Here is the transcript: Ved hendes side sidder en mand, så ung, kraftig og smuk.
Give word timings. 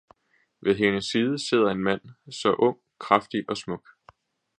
Ved 0.61 0.75
hendes 0.75 1.05
side 1.11 1.45
sidder 1.49 1.69
en 1.71 1.83
mand, 1.83 2.01
så 2.31 2.53
ung, 2.53 2.79
kraftig 2.99 3.49
og 3.49 3.57
smuk. 3.57 3.87